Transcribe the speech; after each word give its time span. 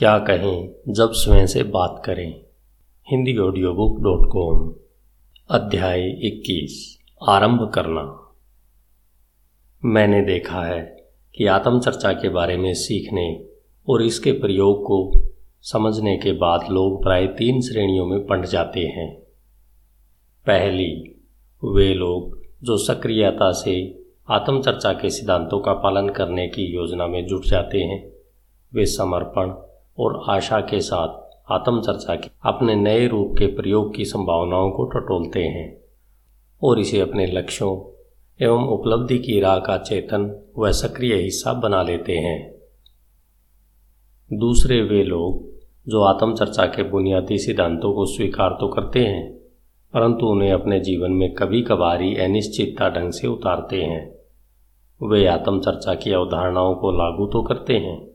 क्या 0.00 0.18
कहें, 0.18 0.70
जब 0.88 1.10
स्वयं 1.12 1.46
से 1.46 1.62
बात 1.62 2.02
करें। 2.04 2.40
Hindi 3.10 3.38
audio 3.38 3.72
book 3.72 4.00
dot 4.00 4.32
com 4.32 4.74
अध्याय 5.50 6.00
इक्कीस, 6.08 6.98
आरंभ 7.28 7.72
करना। 7.74 8.34
मैंने 9.84 10.22
देखा 10.22 10.62
है 10.62 11.06
कि 11.34 11.46
आत्मचर्चा 11.46 12.12
के 12.12 12.28
बारे 12.28 12.56
में 12.56 12.74
सीखने 12.74 13.46
और 13.88 14.02
इसके 14.02 14.32
प्रयोग 14.32 14.82
को 14.82 15.12
समझने 15.62 16.16
के 16.16 16.32
बाद 16.32 16.60
लोग 16.70 17.02
प्राय 17.02 17.26
तीन 17.26 17.60
श्रेणियों 17.60 18.06
में 18.06 18.26
बंट 18.26 18.44
जाते 18.44 18.80
हैं। 18.80 19.20
पहली, 20.46 21.20
वे 21.64 21.94
लोग 21.94 22.42
जो 22.62 22.76
सक्रियता 22.76 23.52
से 23.52 24.04
आत्मचर्चा 24.30 24.92
के 24.92 25.10
सिद्धांतों 25.10 25.60
का 25.60 25.72
पालन 25.72 26.08
करने 26.08 26.48
की 26.48 26.62
योजना 26.62 27.06
में 27.06 27.26
जुट 27.26 27.44
जाते 27.44 27.78
हैं। 27.78 28.12
वे 28.74 28.86
समर्पण 28.86 29.69
और 30.00 30.22
आशा 30.28 30.60
के 30.60 30.80
साथ, 30.80 31.08
आत्मचर्चा 31.52 32.14
के, 32.14 32.30
अपने 32.44 32.74
नए 32.74 33.06
रूप 33.06 33.34
के 33.38 33.46
प्रयोग 33.46 33.94
की 33.94 34.04
संभावनाओं 34.04 34.70
को 34.70 34.84
टटोलते 34.84 35.40
हैं 35.40 35.80
और 36.62 36.80
इसे 36.80 37.00
अपने 37.00 37.26
लक्ष्यों 37.26 37.96
एवं 38.42 38.68
उपलब्धि 38.68 39.18
की 39.18 39.40
राह 39.40 39.58
का 39.58 39.78
चेतन 39.78 40.52
व 40.58 40.72
सक्रिय 40.72 41.14
हिस्सा 41.14 41.52
बना 41.52 41.82
लेते 41.82 42.12
हैं। 42.12 42.54
दूसरे 44.32 44.82
वे 44.82 45.02
लोग, 45.02 45.50
जो 45.88 46.02
आत्मचर्चा 46.02 46.66
के 46.66 46.82
बुनियादी 46.82 47.38
सिद्धांतों 47.38 47.92
को 47.92 48.06
स्वीकार 48.06 48.50
तो 48.60 48.68
करते 48.68 49.00
हैं, 49.00 49.32
परंतु 49.94 50.26
उन्हें 50.26 50.52
अपने 50.52 50.80
जीवन 50.80 51.12
में 51.12 51.34
कभी 51.34 51.62
कभारी 51.62 52.16
अनिश्चितता 52.16 52.88
ढंग 52.88 53.12
से 53.12 53.26
उतारते 53.26 53.82
हैं। 53.82 54.14
वे 55.02 55.26
आत्मचर्चा 55.26 55.94
की 55.94 56.12
अवधारणाओं 56.12 56.74
को 56.74 56.90
लागू 56.92 57.26
तो 57.26 57.42
करते 57.42 57.74
हैं। 57.74 58.09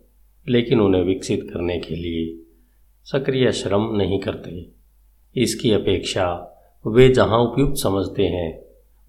लेकिन 0.50 0.82
उन्हें 0.82 1.02
विकसित 1.02 1.48
करने 1.54 1.80
के 1.80 1.96
लिए 1.96 2.44
सक्रिय 3.06 3.52
श्रम 3.52 3.96
नहीं 3.96 4.20
करते। 4.20 4.68
इसकी 5.36 5.72
अपेक्षा 5.72 6.52
वे 6.88 7.10
जहाँ 7.10 7.40
उपयुक्त 7.40 7.78
समझते 7.78 8.26
हैं, 8.26 8.62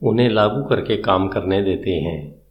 उन्हें 0.02 0.28
लागू 0.28 0.62
करके 0.64 0.97
काम 0.97 1.28
करने 1.28 1.62
देते 1.62 1.91
हैं। 1.91 2.42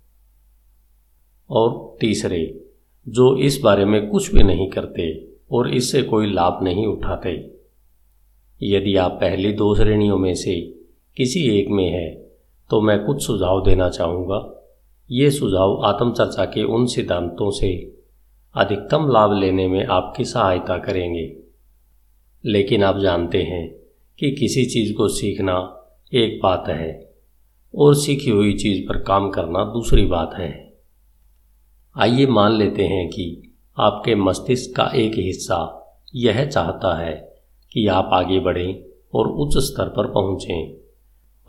और 1.50 1.98
तीसरे, 2.02 2.66
जो 3.08 3.38
इस 3.38 3.60
बारे 3.64 3.86
में 3.86 4.08
कुछ 4.08 4.34
भी 4.34 4.44
नहीं 4.44 4.70
करते 4.70 5.28
और 5.52 5.74
इससे 5.74 6.02
कोई 6.02 6.32
लाभ 6.34 6.64
नहीं 6.64 6.86
उठाते। 6.88 7.52
यदि 8.64 8.96
आप 8.96 9.12
पहली 9.12 9.54
दो 9.54 9.76
श्रेणियों 9.76 10.18
में 10.18 10.34
से 10.36 10.56
किसी 11.18 11.60
एक 11.60 11.70
में 11.70 11.90
है 11.92 12.10
तो 12.70 12.82
मैं 12.82 13.06
कुछ 13.06 13.26
सुझाव 13.26 13.64
देना 13.66 13.90
चाहूँगा। 13.90 14.72
ये 15.12 15.32
सुझाव 15.32 15.82
आत्मचर्चा 15.86 16.46
के 16.46 16.64
उन 16.64 16.86
सिद्धांतों 16.86 17.52
से 17.52 17.95
अधिकतम 18.56 19.08
लाभ 19.12 19.34
लेने 19.34 19.68
में 19.68 19.86
आपकी 19.86 20.26
सहायता 20.26 20.78
करेंगे। 20.78 21.38
लेकिन 22.46 22.84
आप 22.84 22.98
जानते 22.98 23.44
हैं 23.44 23.76
कि 24.20 24.32
किसी 24.32 24.66
चीज़ 24.66 24.94
को 24.94 25.08
सीखना 25.08 25.82
एक 26.14 26.40
बात 26.44 26.64
है 26.68 27.14
और 27.76 27.96
सीखी 27.96 28.30
हुई 28.30 28.54
चीज़ 28.54 28.90
पर 28.90 28.98
काम 28.98 29.30
करना 29.30 29.64
दूसरी 29.64 30.06
बात 30.06 30.34
है। 30.34 30.78
आइए 31.98 32.26
मान 32.26 32.52
लेते 32.52 32.88
हैं 32.88 33.10
कि 33.10 33.56
आपके 33.80 34.16
मस्तिष्क 34.16 34.76
का 34.76 34.92
एक 34.96 35.12
हिस्सा 35.16 35.82
यह 36.16 36.46
चाहता 36.46 37.00
है 37.00 37.36
कि 37.72 37.88
आप 37.88 38.10
आगे 38.14 38.40
बढ़ें 38.40 38.86
और 39.14 39.28
उच्च 39.28 39.58
स्तर 39.58 39.90
पर 39.90 40.12
पहुंचें। 40.12 40.78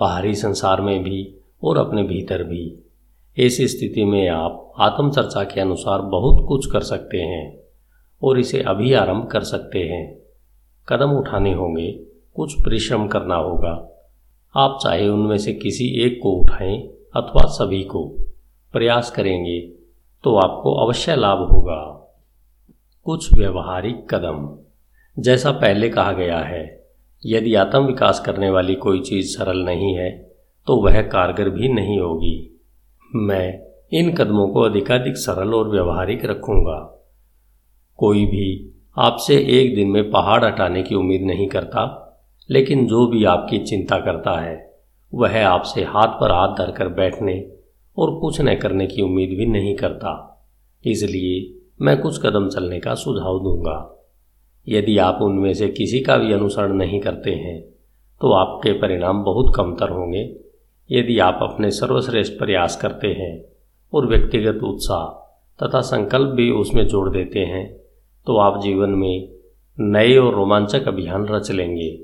बाहरी 0.00 0.34
संसार 0.34 0.80
में 0.80 1.02
भी 1.02 1.36
और 1.62 1.78
अपने 1.78 2.02
भीतर 2.02 2.42
भी। 2.42 2.85
इस 3.38 3.56
स्थिति 3.56 4.04
में 4.04 4.28
आप 4.28 4.72
आत्मचर्चा 4.78 5.44
के 5.44 5.60
अनुसार 5.60 6.00
बहुत 6.00 6.44
कुछ 6.48 6.66
कर 6.70 6.80
सकते 6.80 7.18
हैं 7.18 7.58
और 8.22 8.38
इसे 8.38 8.62
अभी 8.62 8.92
आरंभ 8.92 9.26
कर 9.26 9.40
सकते 9.40 9.78
हैं। 9.78 10.18
कदम 10.88 11.10
उठाने 11.10 11.52
होंगे, 11.52 11.92
कुछ 12.34 12.54
परिश्रम 12.54 13.06
करना 13.06 13.34
होगा। 13.34 14.02
आप 14.56 14.78
चाहे 14.82 15.08
उनमें 15.08 15.38
से 15.38 15.52
किसी 15.52 15.88
एक 16.04 16.20
को 16.22 16.30
उठाएँ 16.30 16.88
अथवा 17.16 17.44
सभी 17.44 17.82
को 17.84 18.16
प्रयास 18.72 19.10
करेंगे 19.10 19.60
तो 20.24 20.36
आपको 20.36 20.74
अवश्य 20.74 21.16
लाभ 21.16 21.38
होगा। 21.38 21.82
कुछ 23.04 23.32
व्यवहारिक 23.34 24.14
कदम। 24.14 24.58
जैसा 25.18 25.50
पहले 25.52 25.88
कहा 25.88 26.12
गया 26.12 26.38
है, 26.38 26.86
यदि 27.26 27.54
आत्म 27.54 27.84
विकास 27.84 28.20
करने 28.20 28.50
वाली 28.50 28.74
कोई 28.74 29.00
चीज़ 29.00 29.38
सरल 29.38 29.58
नहीं 29.58 29.94
है 29.94 30.10
तो 30.66 30.76
वह 30.76 31.02
कारगर 31.02 31.50
भी 31.50 31.68
नहीं 31.68 31.98
होगी। 32.00 32.55
मैं 33.16 33.58
इन 33.92 34.12
कदमों 34.14 34.48
को 34.48 34.60
अधिकाधिक 34.60 35.16
सरल 35.16 35.54
और 35.54 35.68
व्यवहारिक 35.68 36.24
रखूँगा। 36.24 36.78
कोई 37.98 38.24
भी 38.26 38.74
आपसे 38.98 39.36
एक 39.36 39.74
दिन 39.74 39.88
में 39.88 40.10
पहाड़ 40.10 40.44
हटाने 40.44 40.82
की 40.82 40.94
उम्मीद 40.94 41.22
नहीं 41.22 41.48
करता, 41.48 42.02
लेकिन 42.50 42.86
जो 42.86 43.06
भी 43.06 43.24
आपकी 43.24 43.58
चिंता 43.58 43.98
करता 43.98 44.40
है, 44.40 44.80
वह 45.14 45.46
आपसे 45.46 45.84
हाथ 45.84 46.08
पर 46.08 46.32
हाथ 46.32 46.48
धरकर 46.48 46.88
बैठने 46.88 47.52
और 47.98 48.18
कुछ 48.20 48.40
न 48.40 48.54
करने 48.54 48.86
की 48.86 49.02
उम्मीद 49.02 49.30
भी 49.30 49.46
नहीं 49.46 49.76
करता। 49.76 50.44
इसलिए 50.86 51.60
मैं 51.82 52.00
कुछ 52.00 52.20
कदम 52.22 52.48
चलने 52.48 52.80
का 52.80 52.94
सुझाव 52.94 53.38
दूँगा। 53.42 54.06
यदि 54.68 54.98
आप 54.98 55.18
उनमें 55.22 55.54
से 55.54 55.68
किसी 55.68 56.00
का 56.00 56.16
भी 56.16 56.32
अनुसरण 56.32 56.72
नहीं 56.72 57.00
करते 57.00 57.30
हैं 57.30 57.60
तो 58.20 58.32
आपके 58.32 58.72
परिणाम 58.72 59.22
बहुत 59.24 59.52
कमतर 59.56 59.90
होंगे। 59.90 60.45
यदि 60.90 61.18
आप 61.18 61.38
अपने 61.42 61.70
सर्वश्रेष्ठ 61.70 62.32
प्रयास 62.32 62.76
करते 62.76 63.08
हैं 63.08 63.44
और 63.92 64.06
व्यक्तिगत 64.06 64.62
उत्साह 64.64 65.04
तथा 65.64 65.80
संकल्प 65.80 66.28
भी 66.28 66.50
उसमें 66.50 66.86
जोड़ 66.86 67.08
देते 67.10 67.40
हैं 67.40 67.66
तो 68.26 68.36
आप 68.36 68.60
जीवन 68.62 68.90
में 68.90 69.28
नए 69.80 70.16
और 70.16 70.34
रोमांचक 70.34 70.88
अभियान 70.88 71.26
रच 71.26 71.50
लेंगे। 71.50 71.98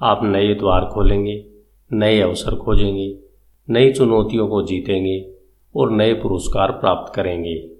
आप 0.00 0.20
नए 0.24 0.54
द्वार 0.54 0.84
खोलेंगे, 0.84 1.44
नए 1.92 2.20
अवसर 2.20 2.56
खोजेंगे, 2.56 3.18
नई 3.68 3.92
चुनौतियों 3.92 4.48
को 4.48 4.62
जीतेंगे 4.62 5.34
और 5.74 5.90
नए 5.90 6.14
पुरस्कार 6.14 6.70
प्राप्त 6.70 7.14
करेंगे। 7.14 7.70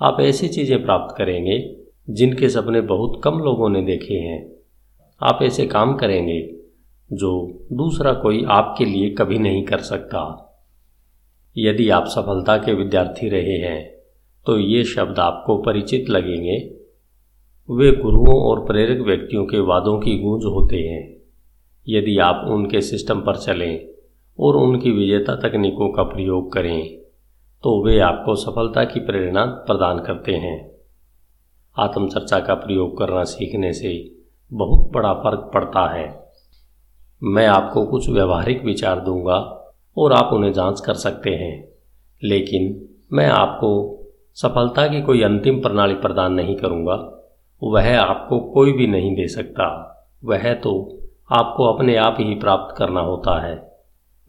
आप 0.00 0.20
ऐसी 0.20 0.48
चीज़ें 0.48 0.84
प्राप्त 0.84 1.14
करेंगे 1.18 1.76
जिनके 2.10 2.48
सपने 2.48 2.80
बहुत 2.80 3.20
कम 3.24 3.38
लोगों 3.38 3.68
ने 3.68 3.82
देखे 3.82 4.14
हैं। 4.14 4.52
आप 5.20 5.38
ऐसे 5.42 5.66
काम 5.66 5.94
करेंगे 5.94 6.57
जो 7.10 7.30
दूसरा 7.72 8.12
कोई 8.12 8.44
आपके 8.44 8.84
लिए 8.84 9.10
कभी 9.10 9.38
नहीं 9.38 9.62
कर 9.64 9.78
सकता। 9.78 10.22
यदि 11.56 11.88
आप 11.90 12.06
सफलता 12.06 12.56
के 12.56 12.72
विद्यार्थी 12.74 13.28
रहे 13.28 13.56
हैं 13.58 13.80
तो 14.46 14.58
ये 14.58 14.84
शब्द 14.84 15.18
आपको 15.18 15.56
परिचित 15.56 16.08
लगेंगे। 16.10 16.58
वे 17.68 17.90
गुरुओं 17.92 18.40
और 18.42 18.64
प्रेरक 18.64 19.06
व्यक्तियों 19.06 19.44
के 19.44 19.60
वादों 19.60 19.98
की 20.00 20.18
गूंज 20.18 20.44
होते 20.44 20.76
हैं। 20.76 21.16
यदि 21.86 22.18
आप 22.18 22.44
उनके 22.48 22.80
सिस्टम 22.80 23.20
पर 23.20 23.36
चलें 23.36 23.88
और 24.38 24.56
उनकी 24.56 24.90
विजेता 24.90 25.34
तकनीकों 25.34 25.92
का 25.92 26.02
प्रयोग 26.02 26.52
करें 26.52 26.98
तो 27.64 27.84
वे 27.84 27.98
आपको 28.00 28.34
सफलता 28.34 28.84
की 28.84 29.00
प्रेरणा 29.00 29.44
प्रदान 29.44 29.98
करते 29.98 30.34
हैं। 30.34 30.70
आत्मचर्चा 31.76 32.38
का 32.40 32.54
प्रयोग 32.54 32.96
करना 32.98 33.24
सीखने 33.24 33.72
से 33.72 34.16
बहुत 34.52 34.90
बड़ा 34.92 35.12
फ़र्क 35.14 35.50
पड़ता 35.54 35.88
है। 35.94 36.27
मैं 37.22 37.46
आपको 37.46 37.86
कुछ 37.86 38.08
व्यवहारिक 38.08 38.64
विचार 38.64 39.00
दूँगा 39.00 39.64
और 39.98 40.12
आप 40.12 40.30
उन्हें 40.32 40.52
जाँच 40.52 40.80
कर 40.80 40.94
सकते 40.94 41.30
हैं। 41.30 41.68
लेकिन 42.24 42.88
मैं 43.12 43.26
आपको 43.26 43.98
सफलता 44.34 44.86
की 44.86 45.02
कोई 45.02 45.22
अंतिम 45.22 45.60
प्रणाली 45.60 45.94
प्रदान 45.94 46.32
नहीं 46.32 46.56
करूँगा। 46.56 47.26
वह 47.62 48.00
आपको 48.00 48.40
कोई 48.40 48.72
भी 48.72 48.86
नहीं 48.86 49.14
दे 49.14 49.28
सकता। 49.28 49.84
वह 50.24 50.54
तो 50.54 50.98
आपको 51.32 51.64
अपने 51.64 51.96
आप 51.96 52.16
ही 52.20 52.34
प्राप्त 52.34 52.78
करना 52.78 53.00
होता 53.00 53.46
है। 53.46 53.72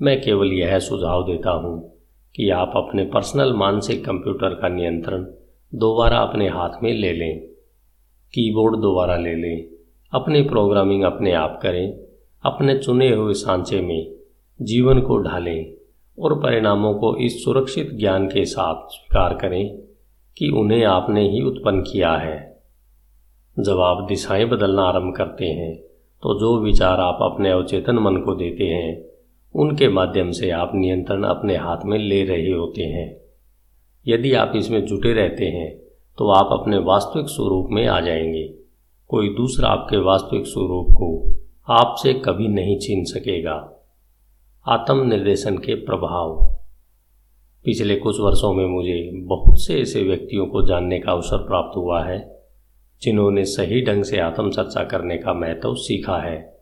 मैं 0.01 0.21
केवल 0.21 0.47
यह 0.47 0.79
सुझाव 0.79 1.23
देता 1.23 1.51
हूँ 1.51 1.93
कि 2.35 2.49
आप 2.49 2.71
अपने 2.75 3.03
पर्सनल 3.03 3.53
मानसिक 3.53 4.05
कंप्यूटर 4.05 4.49
का 4.49 4.67
नियंत्रण 4.67 5.25
दोबारा 5.75 6.17
अपने 6.17 6.49
हाथ 6.49 6.83
में 6.83 6.93
ले 6.93 7.13
लें। 7.13 7.39
कीबोर्ड 8.33 8.75
दोबारा 8.75 9.15
ले 9.15 9.35
लें। 9.35 9.65
अपनी 10.13 10.41
प्रोग्रामिंग 10.41 11.03
अपने 11.03 11.33
आप 11.33 11.59
करें। 11.63 12.08
अपने 12.43 12.77
चुने 12.77 13.09
हुए 13.15 13.33
सांचे 13.33 13.81
में 13.81 14.11
जीवन 14.61 15.01
को 15.01 15.17
ढालें 15.17 15.73
और 16.19 16.39
परिणामों 16.39 16.93
को 16.93 17.15
इस 17.15 17.43
सुरक्षित 17.43 17.91
ज्ञान 17.93 18.27
के 18.27 18.45
साथ 18.45 18.87
स्वीकार 18.87 19.33
करें 19.33 19.77
कि 20.37 20.49
उन्हें 20.49 20.83
आपने 20.83 21.29
ही 21.29 21.41
उत्पन्न 21.41 21.81
किया 21.81 22.13
है। 22.13 22.61
जब 23.59 23.79
आप 23.79 24.05
दिशाएँ 24.09 24.45
बदलना 24.45 24.83
आरंभ 24.83 25.15
करते 25.15 25.45
हैं 25.45 25.75
तो 26.23 26.39
जो 26.39 26.59
विचार 26.59 26.99
आप 26.99 27.19
अपने 27.21 27.51
अवचेतन 27.51 27.95
मन 27.95 28.17
को 28.17 28.35
देते 28.35 28.63
हैं, 28.63 29.05
उनके 29.55 29.89
माध्यम 29.89 30.31
से 30.31 30.49
आप 30.51 30.71
नियंत्रण 30.75 31.23
अपने 31.23 31.55
हाथ 31.57 31.77
में 31.85 31.97
ले 31.97 32.23
रहे 32.23 32.51
होते 32.51 32.83
हैं। 32.83 33.21
यदि 34.07 34.33
आप 34.33 34.53
इसमें 34.55 34.85
जुटे 34.85 35.13
रहते 35.13 35.45
हैं 35.45 35.77
तो 36.17 36.29
आप 36.29 36.49
अपने 36.51 36.77
वास्तविक 36.77 37.27
स्वरूप 37.27 37.67
में 37.71 37.87
आ 37.87 37.99
जाएँगे। 38.01 38.53
कोई 39.07 39.29
दूसरा 39.29 39.69
आपके 39.69 39.97
वास्तविक 39.97 40.45
स्वरूप 40.45 40.87
को 40.91 41.38
आपसे 41.71 42.13
कभी 42.13 42.47
नहीं 42.47 42.79
छीन 42.79 43.03
सकेगा। 43.03 43.85
आत्म 44.67 45.07
निर्देशन 45.07 45.57
के 45.57 45.75
प्रभाव। 45.75 46.57
पिछले 47.65 47.95
कुछ 47.95 48.19
वर्षों 48.19 48.53
में 48.53 48.65
मुझे 48.65 49.11
बहुत 49.13 49.61
से 49.61 49.81
ऐसे 49.81 50.03
व्यक्तियों 50.03 50.45
को 50.45 50.65
जानने 50.65 50.99
का 50.99 51.11
अवसर 51.11 51.37
प्राप्त 51.37 51.77
हुआ 51.77 52.03
है, 52.03 52.41
जिन्होंने 53.01 53.45
सही 53.45 53.85
ढंग 53.85 54.03
से 54.03 54.19
आत्मचर्चा 54.19 54.83
करने 54.83 55.17
का 55.17 55.33
महत्व 55.33 55.75
सीखा 55.75 56.17
है। 56.17 56.57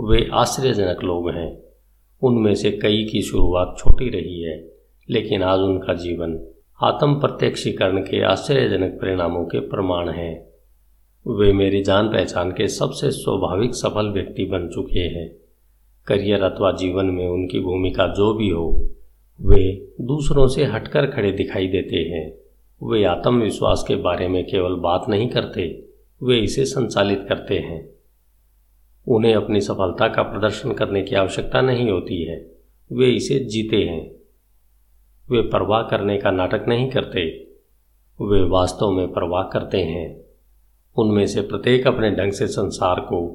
वे 0.00 0.28
आश्चर्यजनक 0.32 1.02
लोग 1.02 1.30
हैं। 1.30 1.62
उनमें 2.22 2.54
से 2.54 2.70
कई 2.70 3.04
की 3.04 3.22
शुरुआत 3.22 3.74
छोटी 3.78 4.08
रही 4.08 4.42
है, 4.42 4.72
लेकिन 5.10 5.42
आज 5.42 5.58
उनका 5.58 5.94
जीवन 5.94 6.46
आत्म 6.82 7.20
प्रत्यक्षीकरण 7.20 7.98
के 7.98 8.24
आश्चर्यजनक 8.24 8.92
परिणामों 8.92 9.44
के 9.44 9.60
प्रमाण 9.60 10.08
हैं। 10.08 10.51
वे 11.26 11.52
मेरी 11.52 11.82
जान 11.82 12.08
पहचान 12.08 12.50
के 12.50 12.68
सबसे 12.68 13.10
स्वाभाविक 13.10 13.74
सफल 13.74 14.10
व्यक्ति 14.10 14.44
बन 14.44 14.68
चुके 14.68 15.00
हैं। 15.00 15.36
करियर 16.06 16.42
अथवा 16.42 16.72
जीवन 16.72 17.06
में 17.06 17.28
उनकी 17.28 17.60
भूमिका 17.60 18.06
जो 18.06 18.34
भी 18.34 18.48
हो, 18.48 18.90
वे 19.40 19.88
दूसरों 20.00 20.46
से 20.46 20.64
हटकर 20.64 21.06
खड़े 21.06 21.32
दिखाई 21.32 21.66
देते 21.66 21.96
हैं। 21.96 22.34
वे 22.88 23.04
आत्मविश्वास 23.04 23.84
के 23.88 23.96
बारे 23.96 24.28
में 24.28 24.44
केवल 24.44 24.74
बात 24.74 25.04
नहीं 25.08 25.28
करते, 25.28 25.84
वे 26.22 26.38
इसे 26.38 26.64
संचालित 26.64 27.26
करते 27.28 27.58
हैं। 27.58 27.88
उन्हें 29.08 29.34
अपनी 29.34 29.60
सफलता 29.60 30.08
का 30.08 30.22
प्रदर्शन 30.22 30.72
करने 30.72 31.02
की 31.02 31.14
आवश्यकता 31.14 31.60
नहीं 31.60 31.90
होती 31.90 32.24
है, 32.24 32.52
वे 32.92 33.10
इसे 33.10 33.38
जीते 33.38 33.76
हैं। 33.76 34.12
वे 35.30 35.42
परवाह 35.42 35.82
करने 35.82 36.18
का 36.18 36.30
नाटक 36.30 36.64
नहीं 36.68 36.90
करते, 36.90 37.50
वे 38.20 38.42
वास्तव 38.42 38.90
में 38.90 39.12
परवाह 39.12 39.42
करते 39.42 39.78
हैं। 39.78 40.31
उनमें 40.96 41.26
से 41.26 41.40
प्रत्येक 41.40 41.86
अपने 41.86 42.10
ढंग 42.10 42.32
से 42.32 42.46
संसार 42.46 43.00
को 43.00 43.26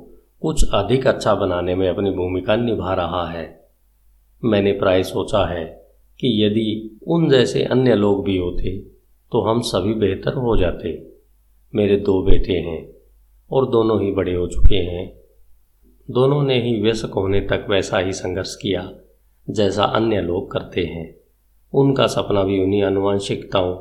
कुछ 0.42 0.64
अधिक 0.74 1.08
अच्छा 1.08 1.34
बनाने 1.36 1.76
में 1.76 1.88
अपनी 1.90 2.12
भूमिका 2.12 2.56
निभा 2.56 2.94
रहा 2.94 3.28
है। 3.30 3.46
मैंने 4.44 4.72
प्राय 4.72 5.04
सोचा 5.04 5.46
है 5.46 5.66
कि 6.20 6.46
यदि 6.46 7.00
उन 7.08 7.30
जैसे 7.30 7.64
अन्य 7.64 7.96
लोग 7.96 8.24
भी 8.26 8.38
होते 8.38 8.78
तो 9.32 9.42
हम 9.42 9.62
सभी 9.62 9.94
बेहतर 9.94 10.34
हो 10.34 10.56
जाते। 10.58 10.92
मेरे 11.74 11.98
दो 11.98 12.22
बेटे 12.24 12.54
हैं 12.54 12.88
और 13.52 13.70
दोनों 13.70 14.02
ही 14.02 14.12
बड़े 14.12 14.34
हो 14.34 14.48
चुके 14.48 14.76
हैं। 14.76 15.08
दोनों 16.10 16.42
ने 16.44 16.62
ही 16.62 16.80
व्यस्क 16.82 17.14
होने 17.16 17.42
तक 17.42 17.66
वैसा 17.70 18.00
ही 18.00 18.14
संघर्ष 18.14 18.56
किया, 18.56 18.90
जैसा 19.48 19.84
अन्य 19.84 20.22
लोग 20.22 20.52
करते 20.52 20.86
हैं। 20.86 21.16
उनका 21.74 22.08
सपना 22.08 22.44
भी 22.44 22.60
उन्हीं 22.60 22.84
अनुवांशिकताओं, 22.84 23.76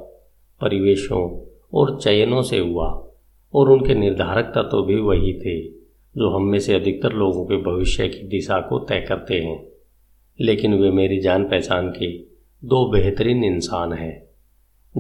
परिवेशों 0.60 1.22
और 1.74 1.98
चयनों 2.00 2.42
से 2.42 2.58
हुआ। 2.58 3.05
और 3.56 3.70
उनके 3.70 3.94
निर्धारक 3.94 4.44
तत्व 4.44 4.82
भी 4.82 5.00
वही 5.00 5.32
थे, 5.32 5.68
जो 6.16 6.30
हम 6.30 6.42
में 6.42 6.58
से 6.58 6.74
अधिकतर 6.74 7.12
लोगों 7.12 7.44
के 7.44 7.56
भविष्य 7.56 8.08
की 8.08 8.28
दिशा 8.28 8.60
को 8.60 8.78
तय 8.78 9.00
करते 9.00 9.34
हैं। 9.34 9.66
लेकिन 10.40 10.74
वे 10.74 10.90
मेरी 10.90 11.20
जान 11.20 11.44
पहचान 11.44 11.88
के 11.88 12.18
दो 12.64 12.90
बेहतरीन 12.90 13.44
इंसान 13.44 13.92
हैं, 13.92 14.26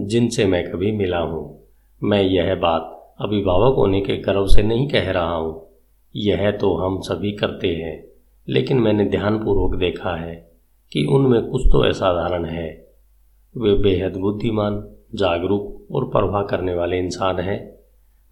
जिनसे 0.06 0.44
मैं 0.44 0.72
कभी 0.72 0.92
मिला 0.92 1.18
हूँ। 1.18 1.62
मैं 2.02 2.22
यह 2.22 2.54
बात 2.54 3.14
अभिभावक 3.20 3.76
होने 3.76 4.00
के 4.00 4.16
गर्व 4.16 4.46
से 4.46 4.62
नहीं 4.62 4.88
कह 4.88 5.10
रहा 5.10 5.34
हूँ। 5.34 5.66
यह 6.16 6.50
तो 6.50 6.76
हम 6.76 7.00
सभी 7.00 7.32
करते 7.32 7.68
हैं, 7.68 8.06
लेकिन 8.48 8.80
मैंने 8.80 9.04
ध्यानपूर्वक 9.04 9.78
देखा 9.78 10.16
है 10.16 10.50
कि 10.92 11.04
उनमें 11.04 11.42
कुछ 11.42 11.62
तो 11.66 11.78
असाधारण 11.78 12.44
है। 12.44 12.86
वे 13.56 13.74
बेहद 13.74 14.16
बुद्धिमान, 14.16 14.88
जागरूक 15.14 15.86
और 15.92 16.04
प्रवाह 16.04 16.42
करने 16.42 16.74
वाले 16.74 16.98
इंसान 16.98 17.38
हैं। 17.40 17.75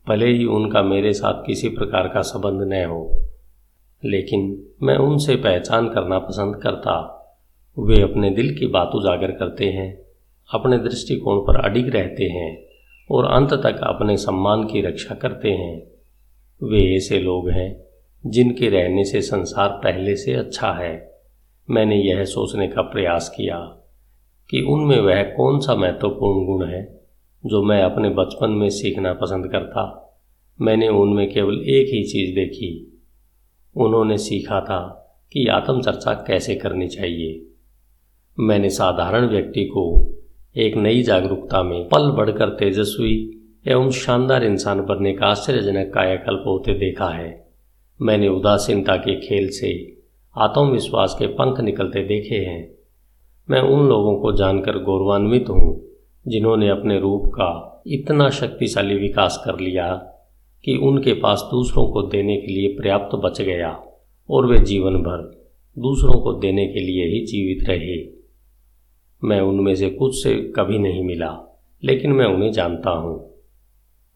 भले 0.08 0.26
ही 0.26 0.44
उनका 0.44 0.82
मेरे 0.82 1.12
साथ 1.12 1.42
किसी 1.46 1.68
प्रकार 1.68 2.08
का 2.08 2.22
संबंध 2.22 2.72
न 2.72 2.84
हो, 2.84 3.28
लेकिन 4.04 4.66
मैं 4.82 4.96
उनसे 4.96 5.36
पहचान 5.36 5.88
करना 5.88 6.18
पसंद 6.18 6.56
करता। 6.56 6.96
वे 7.78 8.00
अपने 8.02 8.30
दिल 8.30 8.58
की 8.58 8.66
बात 8.66 8.90
उजागर 8.94 9.30
करते 9.30 9.64
हैं, 9.64 10.04
अपने 10.50 10.78
दृष्टिकोण 10.78 11.38
पर 11.38 11.60
अडिग 11.60 11.88
रहते 11.88 12.24
हैं 12.24 12.66
और 13.10 13.24
अंत 13.24 13.54
तक 13.54 13.80
अपने 13.82 14.16
सम्मान 14.16 14.64
की 14.64 14.80
रक्षा 14.80 15.14
करते 15.14 15.50
हैं। 15.50 15.82
वे 16.62 16.96
ऐसे 16.96 17.18
लोग 17.18 17.50
हैं 17.50 17.84
जिनके 18.26 18.68
रहने 18.68 19.04
से 19.04 19.20
संसार 19.20 19.68
पहले 19.68 20.16
से 20.16 20.34
अच्छा 20.34 20.72
है। 20.72 21.20
मैंने 21.70 21.96
यह 21.96 22.24
सोचने 22.24 22.68
का 22.68 22.82
प्रयास 22.82 23.28
किया 23.36 23.58
कि 24.50 24.60
उनमें 24.60 25.00
वह 25.00 25.22
कौन 25.22 25.60
सा 25.60 25.74
महत्वपूर्ण 25.74 26.46
गुण 26.46 26.66
है 26.66 27.03
जो 27.46 27.62
मैं 27.62 27.82
अपने 27.82 28.08
बचपन 28.08 28.50
में 28.50 28.70
सीखना 28.70 29.12
पसंद 29.12 29.46
करता। 29.46 30.00
मैंने 30.60 30.88
उनमें 30.88 31.32
केवल 31.32 31.54
एक 31.54 31.86
ही 31.86 32.04
चीज़ 32.04 32.34
देखी। 32.34 33.02
उन्होंने 33.76 34.18
सीखा 34.18 34.60
था 34.60 35.00
कि 35.32 35.46
आत्मचर्चा 35.46 36.12
कैसे 36.12 36.54
करनी 36.54 36.88
चाहिए। 36.88 37.46
मैंने 38.40 38.70
साधारण 38.70 39.28
व्यक्ति 39.28 39.64
को 39.64 40.14
एक 40.56 40.76
नई 40.76 41.02
जागरूकता 41.02 41.62
में 41.62 41.88
पल 41.88 42.10
बढ़कर 42.10 42.48
तेजस्वी 42.48 43.40
एवं 43.68 43.90
शानदार 43.90 44.44
इंसान 44.44 44.80
बनने 44.80 45.14
का 45.14 45.26
आश्चर्यजनक 45.26 45.92
कायाकल्प 45.94 46.44
होते 46.46 46.74
देखा 46.74 47.08
है। 47.08 47.48
मैंने 48.02 48.28
उदासीनता 48.28 48.96
के 48.96 49.20
खेल 49.20 49.48
से 49.50 50.02
आत्मविश्वास 50.36 51.16
के 51.18 51.26
पंख 51.26 51.60
निकलते 51.60 52.04
देखे 52.04 52.34
हैं। 52.34 52.74
मैं 53.50 53.60
उन 53.60 53.88
लोगों 53.88 54.16
को 54.16 54.32
जानकर 54.32 54.78
गौरवान्वित 54.78 55.44
हूँ 55.50 55.93
जिन्होंने 56.28 56.68
अपने 56.68 56.98
रूप 57.00 57.26
का 57.26 57.82
इतना 57.86 58.30
शक्तिशाली 58.30 58.94
विकास 58.94 59.42
कर 59.44 59.60
लिया 59.60 59.94
कि 60.64 60.76
उनके 60.76 61.12
पास 61.12 61.48
दूसरों 61.50 61.86
को 61.86 62.02
देने 62.02 62.36
के 62.36 62.46
लिए 62.46 62.68
पर्याप्त 62.68 63.16
बच 63.16 63.40
गया 63.40 63.82
और 64.30 64.46
वे 64.46 64.58
जीवन 64.58 64.94
भर 64.94 65.44
दूसरों 65.78 66.20
को 66.20 66.32
देने 66.32 66.66
के 66.66 66.80
लिए 66.80 67.04
ही 67.06 67.26
जीवित 67.26 67.68
रहे। 67.68 68.14
मैं 69.28 69.40
उनमें 69.40 69.74
से 69.74 69.90
कुछ 69.90 70.22
से 70.22 70.34
कभी 70.34 70.78
नहीं 70.78 71.04
मिला, 71.04 71.60
लेकिन 71.84 72.12
मैं 72.12 72.26
उन्हें 72.26 72.52
जानता 72.52 72.90
हूँ। 72.90 73.34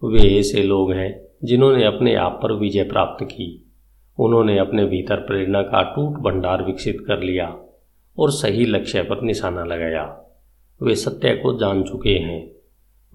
वे 0.05 0.39
ऐसे 0.39 0.63
लोग 0.63 0.93
हैं 0.93 1.21
जिन्होंने 1.45 1.85
अपने 1.85 2.15
आप 2.15 2.41
पर 2.43 2.53
विजय 2.53 2.85
प्राप्त 2.85 3.25
की। 3.25 3.73
उन्होंने 4.19 4.59
अपने 4.59 4.85
भीतर 4.85 5.17
प्रेरणा 5.17 5.63
का 5.63 5.83
टूट 5.83 6.13
भंडार 6.13 6.65
विकसित 6.65 7.05
कर 7.07 7.23
लिया 7.23 7.57
और 8.19 8.31
सही 8.31 8.67
लक्ष्य 8.67 9.03
पर 9.03 9.23
निशाना 9.23 9.65
लगाया। 9.65 10.28
वे 10.83 10.95
सत्य 10.95 11.35
को 11.35 11.59
जान 11.59 11.83
चुके 11.83 12.11
हैं। 12.11 12.51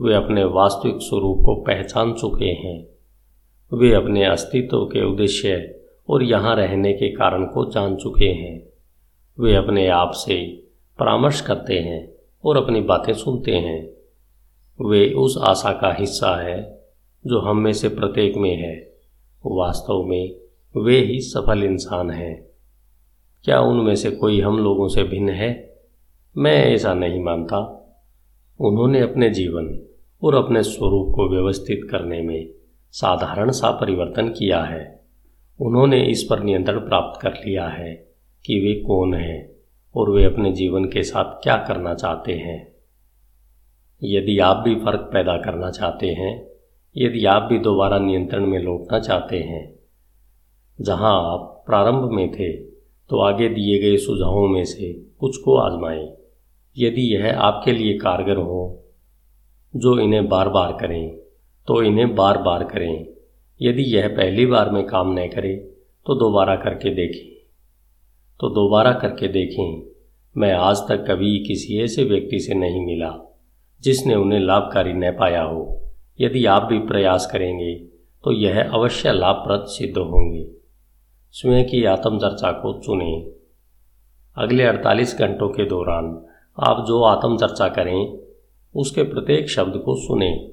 वे 0.01 0.13
अपने 0.13 0.43
वास्तविक 0.43 0.95
स्वरूप 0.97 1.37
को 1.45 1.55
पहचान 1.55 2.13
चुके 2.13 2.45
हैं। 2.45 2.85
वे 3.73 3.93
अपने 3.93 4.25
अस्तित्व 4.25 4.85
के 4.85 5.11
उद्देश्य 5.11 5.81
और 6.09 6.23
यहाँ 6.23 6.55
रहने 6.55 6.93
के 6.93 7.09
कारण 7.09 7.45
को 7.45 7.71
जान 7.71 7.95
चुके 7.95 8.25
हैं। 8.25 8.63
वे 9.39 9.55
अपने 9.55 9.87
आप 9.87 10.11
से 10.11 10.63
परामर्श 10.99 11.41
करते 11.41 11.79
हैं 11.79 12.13
और 12.45 12.57
अपनी 12.57 12.81
बातें 12.81 13.13
सुनते 13.13 13.51
हैं। 13.51 13.93
वे 14.89 15.09
उस 15.09 15.37
आशा 15.41 15.71
का 15.71 15.93
हिस्सा 15.99 16.41
है 16.41 16.83
जो 17.27 17.39
हम 17.39 17.57
में 17.57 17.73
से 17.73 17.89
प्रत्येक 17.89 18.35
में 18.35 18.55
है। 18.55 18.93
वास्तव 19.45 20.03
में 20.03 20.35
वे 20.77 20.99
ही 20.99 21.19
सफल 21.19 21.63
इंसान 21.63 22.11
हैं। 22.11 22.45
क्या 23.43 23.61
उनमें 23.61 23.95
से 23.95 24.11
कोई 24.11 24.41
हम 24.41 24.59
लोगों 24.59 24.87
से 24.87 25.03
भिन्न 25.03 25.29
है? 25.29 25.72
मैं 26.35 26.53
ऐसा 26.65 26.93
नहीं 26.93 27.19
मानता। 27.23 27.57
उन्होंने 28.59 28.99
अपने 28.99 29.29
जीवन 29.29 29.67
और 30.21 30.35
अपने 30.35 30.61
स्वरूप 30.63 31.11
को 31.15 31.29
व्यवस्थित 31.29 31.81
करने 31.91 32.21
में 32.21 32.49
साधारण 32.93 33.51
सा 33.51 33.71
परिवर्तन 33.71 34.29
किया 34.29 34.61
है। 34.63 35.03
उन्होंने 35.59 36.01
इस 36.03 36.23
पर 36.23 36.43
नियंत्रण 36.43 36.79
प्राप्त 36.79 37.21
कर 37.21 37.33
लिया 37.33 37.67
है 37.67 37.93
कि 38.45 38.59
वे 38.59 38.73
कौन 38.81 39.13
हैं 39.13 39.49
और 39.95 40.09
वे 40.09 40.23
अपने 40.23 40.51
जीवन 40.51 40.85
के 40.85 41.03
साथ 41.03 41.41
क्या 41.43 41.57
करना 41.57 41.93
चाहते 41.93 42.33
हैं। 42.33 42.57
यदि 44.01 44.39
आप 44.39 44.57
भी 44.57 44.75
फ़र्क 44.75 45.09
पैदा 45.13 45.37
करना 45.37 45.69
चाहते 45.71 46.07
हैं, 46.07 46.33
यदि 46.95 47.25
आप 47.25 47.47
भी 47.51 47.59
दोबारा 47.59 47.99
नियंत्रण 47.99 48.45
में 48.45 48.59
लौटना 48.59 48.99
चाहते 48.99 49.39
हैं, 49.39 49.63
जहाँ 50.79 51.13
आप 51.33 51.63
प्रारंभ 51.67 52.09
में 52.11 52.31
थे 52.31 52.51
तो 53.09 53.19
आगे 53.19 53.49
दिए 53.49 53.79
गए 53.79 53.97
सुझावों 53.97 54.47
में 54.47 54.63
से 54.65 54.93
कुछ 55.19 55.37
को 55.37 55.57
आजमाएँ। 55.57 56.22
यदि 56.77 57.01
यह 57.15 57.39
आपके 57.39 57.71
लिए 57.71 57.97
कारगर 57.97 58.37
हो, 58.37 58.83
जो 59.73 59.97
इन्हें 59.99 60.27
बार 60.29 60.49
बार 60.49 60.71
करें 60.71 61.09
तो 61.67 61.81
इन्हें 61.83 62.15
बार 62.15 62.37
बार 62.37 62.63
करें। 62.63 63.05
यदि 63.61 63.83
यह 63.83 64.07
पहली 64.07 64.45
बार 64.45 64.69
में 64.71 64.85
काम 64.85 65.13
न 65.13 65.27
करे 65.27 65.55
तो 66.05 66.15
दोबारा 66.15 66.55
करके 66.55 66.93
देखें। 66.93 67.29
तो 68.39 68.49
दोबारा 68.49 68.91
करके 68.93 69.27
देखें, 69.27 69.83
मैं 70.35 70.53
आज 70.53 70.77
तक 70.89 71.05
कभी 71.07 71.37
किसी 71.39 71.77
ऐसे 71.83 72.03
व्यक्ति 72.03 72.39
से 72.39 72.53
नहीं 72.53 72.85
मिला, 72.85 73.11
जिसने 73.81 74.15
उन्हें 74.15 74.39
लाभकारी 74.39 74.93
न 74.93 75.11
पाया 75.11 75.41
हो। 75.41 75.79
यदि 76.21 76.45
आप 76.45 76.63
भी 76.63 76.79
प्रयास 76.79 77.29
करेंगे 77.31 77.73
तो 78.23 78.31
यह 78.31 78.61
अवश्य 78.63 79.11
लाभप्रद 79.11 79.65
सिद्ध 79.67 79.97
होंगे। 79.97 80.45
स्वयं 81.33 81.65
की 81.65 81.83
आत्मचर्चा 81.85 82.51
को 82.51 82.73
चुनें। 82.79 83.25
अगले 84.37 84.63
48 84.63 85.17
घंटों 85.19 85.49
के 85.49 85.65
दौरान 85.65 86.05
आप 86.59 86.85
जो 86.87 87.03
आत्म 87.03 87.37
चर्चा 87.37 87.67
करें, 87.67 88.19
उसके 88.75 89.03
प्रत्येक 89.03 89.49
शब्द 89.49 89.81
को 89.85 89.95
सुने। 89.95 90.49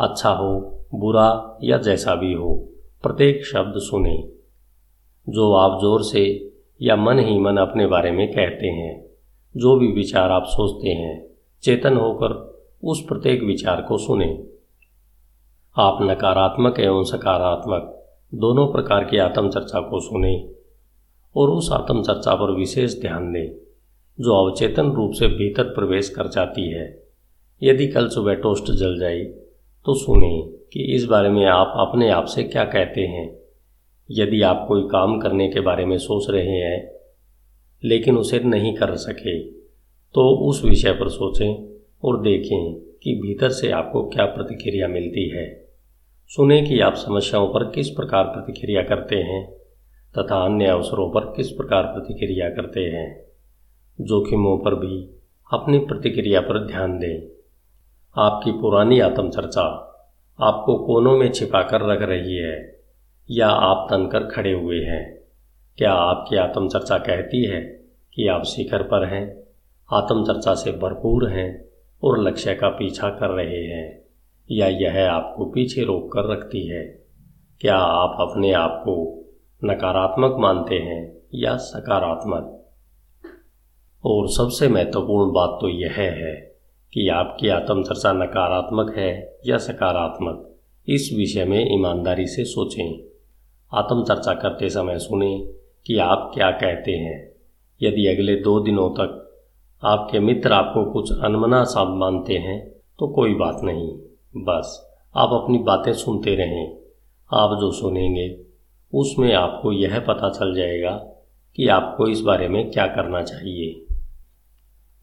अच्छा 0.00 0.30
हो, 0.30 0.80
बुरा 0.94 1.58
या 1.62 1.78
जैसा 1.78 2.14
भी 2.14 2.32
हो, 2.32 2.54
प्रत्येक 3.02 3.44
शब्द 3.44 3.72
सुने। 3.76 4.30
जो 5.28 5.52
आप 5.52 5.80
ज़ोर 5.80 6.02
से 6.02 6.52
या 6.82 6.96
मन 6.96 7.18
ही 7.18 7.38
मन 7.38 7.56
अपने 7.56 7.86
बारे 7.86 8.10
में 8.10 8.32
कहते 8.32 8.66
हैं, 8.66 9.06
जो 9.56 9.76
भी 9.76 9.92
विचार 9.92 10.30
आप 10.30 10.44
सोचते 10.46 10.88
हैं, 10.88 11.26
चेतन 11.62 11.96
होकर 11.96 12.54
उस 12.84 13.00
प्रत्येक 13.00 13.42
विचार 13.42 13.82
को 13.82 13.98
सुने। 13.98 14.44
आप 15.76 15.98
नकारात्मक 16.02 16.80
एवं 16.80 17.04
सकारात्मक 17.04 18.06
दोनों 18.34 18.66
प्रकार 18.72 19.04
की 19.04 19.18
आत्मचर्चा 19.18 19.80
को 19.80 20.00
सुने 20.00 20.50
और 21.36 21.50
उस 21.50 21.72
आत्मचर्चा 21.72 22.34
पर 22.34 22.50
विशेष 22.50 23.00
ध्यान 23.00 23.32
दें। 23.32 23.63
जो 24.18 24.34
अवचेतन 24.34 24.90
रूप 24.90 25.12
से 25.12 25.26
भीतर 25.28 25.64
प्रवेश 25.64 26.08
कर 26.08 26.28
जाती 26.28 26.68
है। 26.70 27.02
यदि 27.62 27.86
कल 27.86 28.08
सुबह 28.08 28.34
टोस्ट 28.34 28.70
जल 28.72 28.98
जाए 29.00 29.22
तो 29.86 29.94
सुने 29.94 30.42
कि 30.72 30.94
इस 30.94 31.04
बारे 31.04 31.28
में 31.28 31.44
आप 31.46 31.72
अपने 31.78 32.10
आप 32.10 32.24
से 32.24 32.42
क्या 32.42 32.64
कहते 32.64 33.00
हैं। 33.00 33.36
यदि 34.10 34.42
आप 34.42 34.64
कोई 34.68 34.82
काम 34.82 35.18
करने 35.20 35.48
के 35.48 35.60
बारे 35.60 35.84
में 35.84 35.96
सोच 35.98 36.30
रहे 36.30 36.58
हैं, 36.60 36.90
लेकिन 37.82 38.18
उसे 38.18 38.38
नहीं 38.38 38.74
कर 38.74 38.94
सके 38.96 39.38
तो 40.14 40.28
उस 40.48 40.64
विषय 40.64 40.92
पर 40.92 41.08
सोचें 41.08 41.78
और 42.04 42.20
देखें 42.22 42.74
कि 42.74 43.14
भीतर 43.14 43.48
से 43.48 43.70
आपको 43.70 44.02
क्या 44.08 44.24
प्रतिक्रिया 44.24 44.88
मिलती 44.88 45.28
है। 45.28 45.46
सुने 46.30 46.62
कि 46.62 46.80
आप 46.80 46.94
समस्याओं 46.94 47.48
पर 47.48 47.64
किस 47.70 47.90
प्रकार 47.90 48.24
प्रतिक्रिया 48.24 48.82
करते 48.82 49.16
हैं, 49.16 49.44
तथा 50.14 50.44
अन्य 50.44 50.66
अवसरों 50.66 51.10
पर 51.10 51.20
किस 51.36 51.50
प्रकार 51.50 51.82
प्रतिक्रिया 51.82 52.48
करते 52.48 52.80
हैं। 52.80 53.23
जोखिमों 54.00 54.58
पर 54.58 54.74
भी 54.74 55.10
अपनी 55.52 55.78
प्रतिक्रिया 55.78 56.40
पर 56.40 56.66
ध्यान 56.66 56.98
दें। 56.98 57.28
आपकी 58.16 58.52
पुरानी 58.52 59.00
आत्मचर्चा 59.00 59.62
आपको 60.40 60.78
कोनों 60.78 61.18
में 61.18 61.32
छिपाकर 61.32 61.80
रख 61.80 62.02
रही 62.02 62.36
है 62.36 62.80
या 63.30 63.48
आप 63.48 63.86
तनकर 63.90 64.24
खड़े 64.24 64.52
हुए 64.52 64.80
हैं? 64.80 65.20
क्या 65.78 65.92
आपकी 65.92 66.36
आत्मचर्चा 66.36 66.98
कहती 66.98 67.44
है 67.44 67.60
कि 68.14 68.28
आप 68.28 68.42
शिखर 68.42 68.82
पर 68.82 69.04
हैं, 69.04 69.42
आत्मचर्चा 69.92 70.54
से 70.54 70.72
भरपूर 70.72 71.28
हैं 71.28 71.64
और 72.02 72.18
लक्ष्य 72.18 72.54
का 72.54 72.68
पीछा 72.68 73.08
कर 73.08 73.30
रहे 73.30 73.64
हैं, 73.64 74.02
या 74.50 74.66
यह 74.66 75.10
आपको 75.12 75.44
पीछे 75.44 75.84
रोक 75.84 76.12
कर 76.12 76.24
रखती 76.32 76.68
है? 76.68 77.04
क्या 77.60 77.76
आप 77.76 78.16
अपने 78.20 78.52
आप 78.52 78.80
को 78.80 79.24
नकारात्मक 79.64 80.36
मानते 80.38 80.74
हैं 80.74 81.16
या 81.34 81.56
सकारात्मक? 81.56 82.53
और 84.06 84.28
सबसे 84.28 84.68
महत्वपूर्ण 84.68 85.32
बात 85.32 85.58
तो 85.60 85.68
यह 85.68 85.92
है 85.92 86.54
कि 86.92 87.08
आपकी 87.08 87.48
आत्मचर्चा 87.48 88.12
नकारात्मक 88.12 88.94
है 88.96 89.38
या 89.46 89.58
सकारात्मक, 89.58 90.54
इस 90.88 91.14
विषय 91.16 91.44
में 91.44 91.74
ईमानदारी 91.74 92.26
से 92.26 92.44
सोचें। 92.44 93.02
आत्मचर्चा 93.74 94.34
करते 94.34 94.68
समय 94.68 94.98
सुने 94.98 95.48
कि 95.86 95.98
आप 95.98 96.30
क्या 96.34 96.50
कहते 96.50 96.92
हैं। 96.92 97.32
यदि 97.82 98.06
अगले 98.06 98.34
दो 98.34 98.60
दिनों 98.60 98.90
तक 98.90 99.36
आपके 99.84 100.20
मित्र 100.20 100.52
आपको 100.52 100.84
कुछ 100.90 101.12
अनमना 101.12 101.64
सा 101.64 101.84
मानते 101.84 102.34
हैं 102.34 102.70
तो 102.98 103.08
कोई 103.08 103.34
बात 103.34 103.60
नहीं। 103.64 103.98
बस 104.36 104.96
आप 105.16 105.30
अपनी 105.32 105.58
बातें 105.58 105.92
सुनते 105.92 106.34
रहें। 106.34 106.76
आप 107.32 107.50
जो 107.60 107.72
सुनेंगे, 107.72 108.40
उसमें 108.94 109.34
आपको 109.34 109.72
यह 109.72 110.00
पता 110.00 110.30
चल 110.30 110.54
जाएगा 110.54 110.90
कि 111.56 111.68
आपको 111.68 112.06
इस 112.06 112.20
बारे 112.20 112.48
में 112.48 112.70
क्या 112.70 112.86
करना 112.86 113.22
चाहिए। 113.22 113.83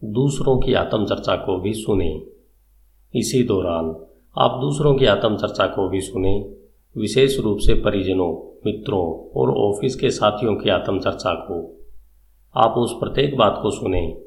दूसरों 0.04 0.60
की 0.60 0.74
आत्मचर्चा 0.74 1.36
को 1.36 1.62
भी 1.62 1.74
सुने। 1.74 2.24
इसी 3.16 3.44
दौरान 3.44 4.06
आप 4.38 4.62
दूसरों 4.62 4.96
की 4.96 5.06
आत्मचर्चा 5.06 5.68
को 5.68 5.90
भी 5.90 6.02
सुने। 6.02 6.40
विशेष 6.98 7.40
रूप 7.40 7.58
से 7.58 7.74
परिजनों, 7.74 8.60
मित्रों 8.66 9.40
और 9.40 9.58
ऑफ़िस 9.58 9.96
के 9.96 10.10
साथियों 10.10 10.56
की 10.56 10.70
आत्मचर्चा 10.70 11.34
को। 11.34 11.80
आप 12.56 12.78
उस 12.78 12.94
प्रत्येक 12.94 13.38
बात 13.38 13.60
को 13.62 13.72
सुने, 13.72 14.22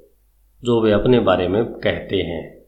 जो 0.65 0.81
वे 0.81 0.93
अपने 0.93 1.21
बारे 1.21 1.49
में 1.49 1.65
कहते 1.65 2.17
हैं। 2.17 2.65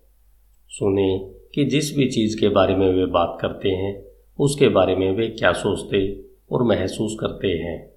सुने 0.68 1.18
कि 1.54 1.64
जिस 1.64 1.96
भी 1.96 2.10
चीज़ 2.10 2.40
के 2.40 2.48
बारे 2.48 2.76
में 2.76 2.94
वे 2.94 3.06
बात 3.06 3.38
करते 3.40 3.68
हैं, 3.68 4.04
उसके 4.40 4.68
बारे 4.68 4.96
में 4.96 5.16
वे 5.16 5.28
क्या 5.28 5.52
सोचते 5.52 6.24
और 6.52 6.62
महसूस 6.62 7.16
करते 7.20 7.48
हैं। 7.48 7.92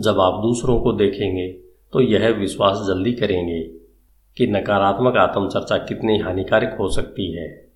जब 0.00 0.20
आप 0.20 0.42
दूसरों 0.42 0.80
को 0.80 0.92
देखेंगे 0.92 1.69
तो 1.92 2.00
यह 2.00 2.28
विश्वास 2.28 2.76
जल्दी 2.86 3.12
करेंगे 3.12 3.62
कि 4.36 4.46
नकारात्मक 4.46 5.16
आत्मचर्चा 5.16 5.76
कितनी 5.76 6.18
हानिकारक 6.18 6.76
हो 6.80 6.88
सकती 6.88 7.32
है। 7.32 7.70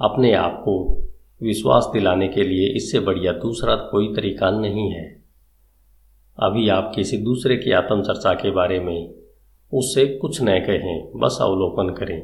अपने 0.00 0.32
आप 0.32 0.62
को 0.64 1.04
विश्वास 1.42 1.90
दिलाने 1.92 2.28
के 2.28 2.42
लिए 2.42 2.68
इससे 2.68 3.00
बढ़िया 3.00 3.32
दूसरा 3.32 3.76
कोई 3.76 4.14
तरीका 4.14 4.50
नहीं 4.50 4.92
है। 4.92 5.22
अभी 6.38 6.68
आप 6.68 6.92
किसी 6.94 7.18
दूसरे 7.18 7.56
की 7.56 7.72
आत्मचर्चा 7.72 8.34
के 8.34 8.50
बारे 8.50 8.80
में 8.80 9.14
उससे 9.74 10.06
कुछ 10.06 10.42
न 10.42 10.46
कहें, 10.46 11.10
बस 11.16 11.38
अवलोकन 11.40 11.88
करें। 11.88 12.22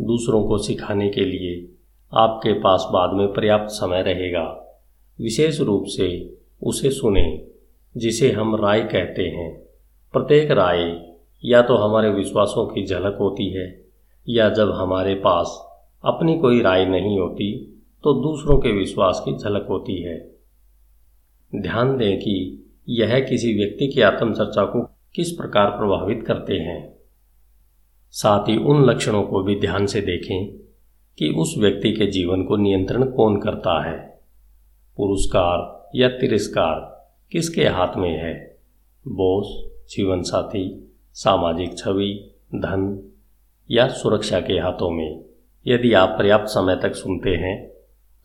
दूसरों 0.00 0.44
को 0.44 0.58
सिखाने 0.58 1.08
के 1.08 1.20
लिए 1.20 1.68
आपके 2.14 2.52
पास 2.52 2.86
बाद 2.92 3.10
में 3.12 3.32
पर्याप्त 3.32 3.70
समय 3.70 4.02
रहेगा। 4.02 4.76
विशेष 5.20 5.60
रूप 5.60 5.84
से 5.86 6.38
उसे 6.62 6.90
सुने, 6.90 7.46
जिसे 7.96 8.32
हम 8.32 8.56
राय 8.56 8.80
कहते 8.80 9.22
हैं। 9.22 9.65
प्रत्येक 10.16 10.50
राय 10.50 11.02
या 11.44 11.62
तो 11.62 11.74
हमारे 11.76 12.10
विश्वासों 12.10 12.66
की 12.66 12.86
झलक 12.86 13.16
होती 13.20 13.48
है, 13.50 13.84
या 14.28 14.48
जब 14.48 14.70
हमारे 14.70 15.14
पास 15.14 15.58
अपनी 16.04 16.38
कोई 16.38 16.60
राय 16.60 16.84
नहीं 16.84 17.18
होती 17.18 17.48
तो 18.04 18.12
दूसरों 18.12 18.58
के 18.58 18.72
विश्वास 18.72 19.20
की 19.24 19.36
झलक 19.38 19.66
होती 19.70 20.02
है। 20.02 20.16
ध्यान 21.62 21.96
दें 21.96 22.18
कि 22.18 22.64
यह 22.88 23.20
किसी 23.20 23.54
व्यक्ति 23.54 23.88
की 23.88 24.00
आत्मचर्चा 24.00 24.64
को 24.64 24.82
किस 25.14 25.30
प्रकार 25.30 25.70
प्रभावित 25.70 26.24
करते 26.26 26.54
हैं। 26.54 26.96
साथ 28.10 28.48
ही 28.48 28.56
उन 28.56 28.84
लक्षणों 28.84 29.22
को 29.22 29.42
भी 29.42 29.60
ध्यान 29.60 29.86
से 29.86 30.00
देखें 30.00 30.46
कि 31.18 31.28
उस 31.28 31.54
व्यक्ति 31.58 31.92
के 31.92 32.06
जीवन 32.06 32.44
को 32.44 32.56
नियंत्रण 32.56 33.10
कौन 33.10 33.40
करता 33.40 33.90
है। 33.90 33.98
पुरस्कार 34.96 35.90
या 35.94 36.08
तिरस्कार 36.08 37.08
किसके 37.32 37.64
हाथ 37.64 37.96
में 37.96 38.10
है? 38.10 38.58
बोस 39.06 39.75
जीवन 39.90 40.22
साथी, 40.22 40.94
सामाजिक 41.12 41.78
छवि, 41.78 42.30
धन 42.54 43.12
या 43.70 43.88
सुरक्षा 43.88 44.40
के 44.40 44.54
हाथों 44.54 44.90
में 44.90 45.24
यदि 45.66 45.92
आप 45.92 46.08
पर्याप्त 46.18 46.48
समय 46.48 46.76
तक 46.76 46.94
सुनते 46.94 47.30
हैं 47.30 47.68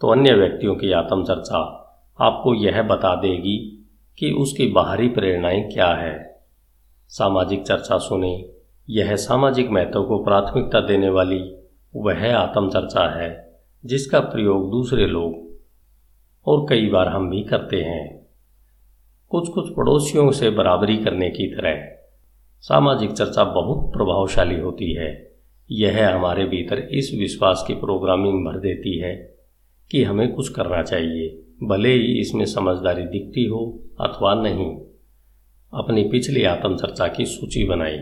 तो 0.02 0.08
अन्य 0.08 0.34
व्यक्तियों 0.34 0.76
की 0.76 0.92
आत्मचर्चा 0.92 1.78
आपको 2.22 2.54
यह 2.56 2.82
बता 2.84 3.16
देगी 3.16 3.88
कि 4.20 4.32
उसकी 4.32 4.68
बाहरी 4.68 5.08
प्रेरणाएँ 5.08 5.70
क्या 5.70 5.88
है। 5.88 6.44
सामाजिक 7.08 7.64
चर्चा 7.64 7.98
सुने, 7.98 8.50
यह 8.90 9.16
सामाजिक 9.16 9.70
महत्व 9.70 10.04
को 10.04 10.24
प्राथमिकता 10.24 10.80
देने 10.80 11.10
वाली 11.10 11.56
वह 11.96 12.36
आत्मचर्चा 12.36 13.20
है 13.20 13.62
जिसका 13.86 14.20
प्रयोग 14.20 14.72
दूसरे 14.72 15.06
लोग 15.06 15.60
और 16.46 16.66
कई 16.70 16.90
बार 16.90 17.08
हम 17.08 17.30
भी 17.30 17.44
करते 17.44 17.82
हैं। 17.82 18.21
कुछ 19.32 19.50
कुछ 19.50 19.76
पड़ोसियों 19.76 20.32
से 20.32 20.50
बराबरी 20.50 20.98
करने 20.98 21.30
की 21.30 21.48
तरह। 21.48 21.92
सामाजिक 22.62 23.12
चर्चा 23.12 23.44
बहुत 23.44 23.94
प्रभावशाली 23.94 24.60
होती 24.60 24.94
है। 24.94 25.32
यह 25.72 26.16
हमारे 26.16 26.46
भीतर 26.46 26.80
इस 26.80 27.12
विश्वास 27.20 27.64
की 27.68 27.74
प्रोग्रामिंग 27.74 28.46
भर 28.46 28.60
देती 28.60 29.00
है 29.00 29.36
कि 29.92 30.04
हमें 30.04 30.34
कुछ 30.34 30.50
करना 30.50 30.84
चाहिए, 30.84 31.44
भले 31.64 31.90
ही 31.90 32.20
इसमें 32.20 32.46
समझदारी 32.46 33.04
दिखती 33.04 33.46
हो 33.46 33.80
अथवा 34.02 34.34
नहीं। 34.34 34.82
अपनी 35.74 36.04
पिछली 36.04 36.44
आत्मचर्चा 36.44 37.08
की 37.08 37.26
सूची 37.26 37.64
बनाई। 37.64 38.00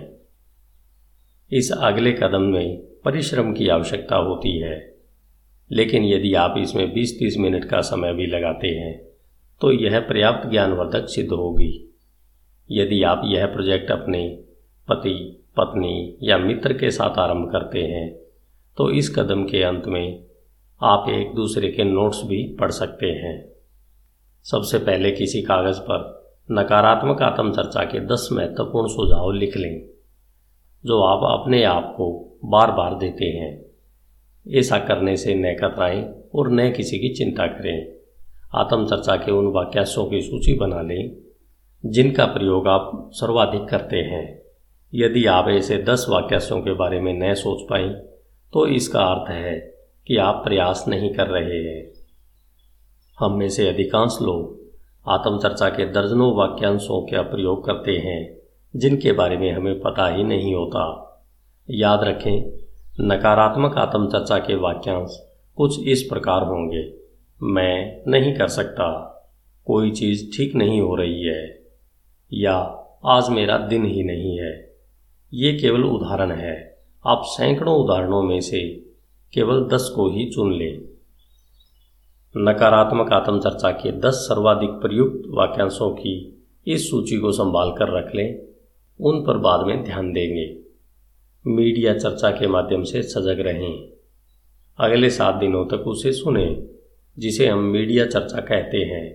इस 1.51 1.71
अगले 1.71 2.12
कदम 2.12 2.41
में 2.41 2.77
परिश्रम 3.05 3.53
की 3.53 3.67
आवश्यकता 3.67 4.15
होती 4.15 4.59
है। 4.59 4.95
लेकिन 5.71 6.03
यदि 6.03 6.33
आप 6.33 6.55
इसमें 6.57 6.93
20-30 6.93 7.38
मिनट 7.38 7.65
का 7.65 7.81
समय 7.81 8.13
भी 8.13 8.25
लगाते 8.25 8.67
हैं 8.67 9.08
तो 9.61 9.71
यह 9.71 9.99
पर्याप्त 9.99 10.49
ज्ञानवर्धक 10.49 11.05
सिद्ध 11.07 11.29
होगी। 11.29 11.97
यदि 12.71 13.03
आप 13.03 13.21
यह 13.25 13.45
प्रोजेक्ट 13.45 13.91
अपने 13.91 14.43
पति, 14.89 15.43
पत्नी 15.57 16.17
या 16.23 16.37
मित्र 16.37 16.73
के 16.73 16.91
साथ 16.91 17.19
आरंभ 17.19 17.51
करते 17.51 17.79
हैं 17.79 18.13
तो 18.77 18.91
इस 18.91 19.15
कदम 19.15 19.43
के 19.43 19.63
अंत 19.63 19.85
में 19.85 20.23
आप 20.81 21.09
एक 21.09 21.33
दूसरे 21.35 21.71
के 21.71 21.83
नोट्स 21.83 22.21
भी 22.23 22.55
पढ़ 22.59 22.71
सकते 22.71 23.05
हैं। 23.05 23.49
सबसे 24.43 24.77
पहले 24.77 25.11
किसी 25.11 25.41
कागज़ 25.41 25.79
पर 25.79 26.19
नकारात्मक 26.51 27.21
आत्मचर्चा 27.21 27.83
के 27.83 27.99
दस 27.99 28.29
महत्वपूर्ण 28.31 28.87
सुझाव 28.87 29.31
लिख 29.31 29.57
लें, 29.57 29.81
जो 30.85 31.01
आप 31.01 31.41
अपने 31.41 31.63
आप 31.63 31.93
को 31.97 32.39
बार 32.45 32.71
बार 32.71 32.97
देते 32.97 33.25
हैं। 33.25 33.65
ऐसा 34.57 34.79
करने 34.79 35.17
से 35.17 35.35
न 35.35 35.53
कतराएँ 35.53 36.13
और 36.35 36.51
न 36.51 36.71
किसी 36.71 36.99
की 36.99 37.09
चिंता 37.09 37.47
करें। 37.47 37.98
आत्मचर्चा 38.55 39.15
के 39.15 39.31
उन 39.31 39.47
वाक्यांशों 39.47 40.05
की 40.05 40.21
सूची 40.21 40.53
बना 40.53 40.81
लें, 40.81 41.11
जिनका 41.85 42.25
प्रयोग 42.25 42.67
आप 42.67 43.09
सर्वाधिक 43.13 43.67
करते 43.69 43.97
हैं। 43.97 44.41
यदि 44.93 45.25
आप 45.25 45.47
ऐसे 45.47 45.77
दस 45.77 46.05
वाक्यासों 46.09 46.61
के 46.61 46.73
बारे 46.73 46.99
में 46.99 47.13
न 47.13 47.33
सोच 47.33 47.69
पाए 47.69 47.89
तो 48.53 48.67
इसका 48.67 49.01
अर्थ 49.01 49.29
है 49.31 49.59
कि 50.07 50.17
आप 50.17 50.41
प्रयास 50.43 50.85
नहीं 50.87 51.13
कर 51.13 51.27
रहे 51.27 51.57
हैं। 51.63 51.91
हम 53.19 53.37
में 53.37 53.49
से 53.49 53.67
अधिकांश 53.69 54.17
लोग 54.21 54.57
आत्मचर्चा 55.07 55.69
के 55.69 55.85
दर्जनों 55.85 56.35
वाक्यांशों 56.35 57.01
का 57.01 57.21
प्रयोग 57.21 57.65
करते 57.65 57.91
हैं, 57.91 58.37
जिनके 58.75 59.11
बारे 59.11 59.37
में 59.37 59.51
हमें 59.51 59.79
पता 59.79 60.07
ही 60.07 60.23
नहीं 60.23 60.55
होता। 60.55 60.83
याद 61.69 62.03
रखें, 62.03 62.51
नकारात्मक 63.01 63.77
आत्मचर्चा 63.77 64.37
के 64.37 64.55
वाक्यांश 64.55 65.19
कुछ 65.57 65.87
इस 65.87 66.03
प्रकार 66.03 66.43
होंगे। 66.43 66.98
मैं 67.43 68.03
नहीं 68.08 68.34
कर 68.36 68.48
सकता। 68.48 69.05
कोई 69.65 69.91
चीज़ 69.91 70.38
ठीक 70.38 70.55
नहीं 70.55 70.81
हो 70.81 70.96
रही 70.96 71.24
है, 71.24 71.63
या 72.34 72.55
आज 73.05 73.29
मेरा 73.29 73.58
दिन 73.58 73.86
ही 73.86 74.03
नहीं 74.03 74.39
है। 74.39 74.75
ये 75.34 75.53
केवल 75.53 75.84
उदाहरण 75.84 76.31
है। 76.31 76.77
आप 77.08 77.22
सैकड़ों 77.25 77.75
उदाहरणों 77.75 78.24
में 78.24 78.41
से 78.41 78.86
केवल 79.34 79.63
दस 79.63 79.93
को 79.96 80.10
ही 80.10 80.25
चुन 80.29 80.53
लें। 80.53 80.81
नकारात्मक 82.38 83.13
आत्मचर्चा 83.13 83.72
के 83.72 83.91
दस 83.91 84.13
सर्वाधिक 84.13 84.69
प्रयुक्त 84.69 85.22
वाक्यांशों 85.27 85.89
की 85.91 86.46
इस 86.67 86.89
सूची 86.89 87.17
को 87.17 87.31
संभाल 87.31 87.72
कर 87.72 87.98
रख 87.98 88.15
लें। 88.15 88.39
उन 89.00 89.25
पर 89.25 89.38
बाद 89.38 89.65
में 89.65 89.84
ध्यान 89.84 90.13
देंगे। 90.13 90.60
मीडिया 91.48 91.93
चर्चा 91.93 92.31
के 92.31 92.48
माध्यम 92.48 92.84
से 92.84 93.01
सजग 93.03 93.39
रहें। 93.39 93.89
अगले 94.79 95.10
सात 95.10 95.36
दिनों 95.36 95.65
तक 95.65 95.88
उसे 95.88 96.12
सुने। 96.12 96.78
जिसे 97.17 97.47
हम 97.47 97.59
मीडिया 97.59 98.05
चर्चा 98.05 98.41
कहते 98.41 98.77
हैं, 98.77 99.05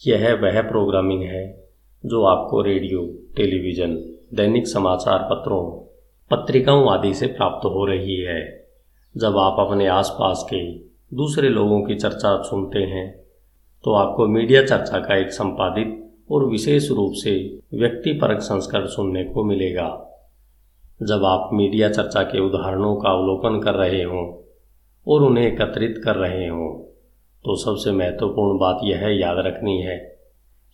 यह 0.00 0.34
वह 0.34 0.60
प्रोग्रामिंग 0.62 1.22
है 1.22 1.44
जो 2.04 2.22
आपको 2.24 2.60
रेडियो, 2.62 3.00
टेलीविज़न, 3.36 3.94
दैनिक 4.34 4.66
समाचार 4.66 5.26
पत्रों, 5.30 5.62
पत्रिकाओं 6.30 6.88
आदि 6.90 7.12
से 7.14 7.26
प्राप्त 7.26 7.64
हो 7.66 7.84
रही 7.84 8.20
है। 8.20 8.40
जब 9.14 9.36
आप 9.36 9.56
अपने 9.60 9.86
आसपास 9.88 10.44
के 10.52 10.62
दूसरे 11.16 11.48
लोगों 11.48 11.80
की 11.82 11.94
चर्चा 11.94 12.40
सुनते 12.42 12.78
हैं 12.78 13.08
तो 13.84 13.92
आपको 13.92 14.26
मीडिया 14.26 14.62
चर्चा 14.62 14.98
का 14.98 15.16
एक 15.16 15.30
संपादित 15.32 15.96
और 16.30 16.44
विशेष 16.44 16.90
रूप 16.90 17.12
से 17.14 17.32
व्यक्तिपरक 17.74 18.40
संस्करण 18.40 18.86
सुनने 18.86 19.24
को 19.24 19.44
मिलेगा। 19.44 19.88
जब 21.00 21.24
आप 21.24 21.50
मीडिया 21.52 21.88
चर्चा 21.88 22.22
के 22.22 22.40
उदाहरणों 22.40 22.94
का 22.96 23.10
अवलोकन 23.10 23.60
कर 23.60 23.74
रहे 23.74 24.02
हों 24.02 24.24
और 25.06 25.22
उन्हें 25.22 25.46
एकत्रित 25.46 26.00
कर 26.04 26.16
रहे 26.16 26.46
हों 26.46 26.68
तो 27.44 27.56
सबसे 27.56 27.92
महत्वपूर्ण 27.92 28.58
बात 28.58 28.80
यह 28.84 28.96
है, 28.96 29.20
याद 29.20 29.36
रखनी 29.38 29.82
है 29.82 30.18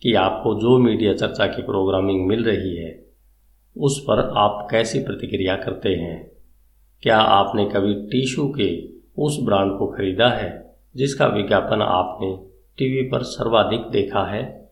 कि 0.01 0.13
आपको 0.13 0.55
जो 0.55 0.77
मीडिया 0.77 1.13
चर्चा 1.13 1.47
की 1.47 1.61
प्रोग्रामिंग 1.61 2.27
मिल 2.27 2.43
रही 2.43 2.75
है, 2.75 3.05
उस 3.77 3.99
पर 3.99 4.33
आप 4.37 4.67
कैसी 4.71 4.99
प्रतिक्रिया 4.99 5.55
करते 5.55 5.89
हैं? 5.89 6.31
क्या 7.01 7.17
आपने 7.17 7.65
कभी 7.65 7.93
टिशू 7.93 8.53
के 8.59 8.87
उस 9.17 9.37
ब्रांड 9.43 9.79
को 9.79 9.87
खरीदा 9.87 10.29
है, 10.29 10.75
जिसका 10.95 11.27
विज्ञापन 11.27 11.81
आपने 11.81 12.37
टीवी 12.77 13.09
पर 13.09 13.23
सर्वाधिक 13.23 13.79
देखा 13.79 14.23
है? 14.25 14.71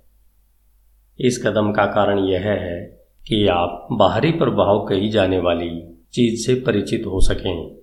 इस 1.20 1.44
कदम 1.48 1.72
का 1.72 1.86
कारण 1.86 2.20
यह 2.20 2.42
है 2.42 3.06
कि 3.28 3.48
आप 3.48 3.88
बाहरी 3.92 4.32
प्रभाव 4.32 4.86
कही 4.86 5.10
जाने 5.10 5.40
वाली 5.40 6.04
चीज़ 6.14 6.46
से 6.46 6.56
परिचित 6.56 7.06
हो 7.06 7.20
सकें। 7.20 7.76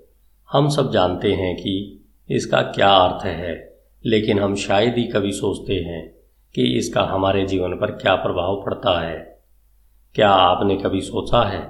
हम 0.53 0.69
सब 0.69 0.93
जानते 0.93 1.33
हैं 1.33 1.57
कि 1.57 2.05
इसका 2.31 2.63
क्या 2.63 2.91
अर्थ 2.91 3.25
है। 3.27 3.72
लेकिन 4.07 4.39
हम 4.39 4.55
शायद 4.55 4.95
ही 4.95 5.05
कभी 5.05 5.33
सोचते 5.33 5.75
हैं 5.75 6.15
कि 6.55 6.79
इसका 6.79 7.03
हमारे 7.03 7.47
जीवन 7.47 7.73
पर 7.73 7.91
क्या 7.91 8.15
प्रभाव 8.15 8.63
पड़ता 8.67 8.99
है। 9.01 9.43
क्या 10.15 10.31
आपने 10.31 10.77
कभी 10.77 11.01
सोचा 11.01 11.43
है 11.43 11.61